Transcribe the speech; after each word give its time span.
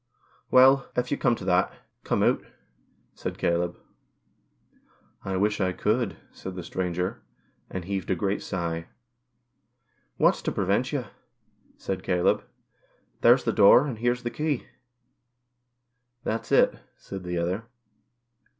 "Well, 0.49 0.89
if 0.95 1.11
you 1.11 1.17
come 1.19 1.35
to 1.35 1.45
that, 1.45 1.71
come 2.03 2.23
out," 2.23 2.43
said 3.13 3.37
Caleb. 3.37 3.77
"I 5.23 5.37
wish 5.37 5.61
I 5.61 5.73
could," 5.73 6.17
said 6.31 6.55
the 6.55 6.63
stranger, 6.63 7.21
and 7.69 7.85
heaved 7.85 8.09
a 8.09 8.15
great 8.15 8.41
sigh. 8.41 8.87
"What's 10.17 10.41
to 10.41 10.51
prevent 10.51 10.91
you?" 10.91 11.05
said 11.77 12.01
Caleb." 12.01 12.43
There's 13.21 13.43
the 13.43 13.53
door, 13.53 13.85
and 13.85 13.99
here's 13.99 14.23
the 14.23 14.31
key."" 14.31 14.65
That's 16.23 16.51
it," 16.51 16.79
said 16.97 17.23
the 17.23 17.37
other. 17.37 17.65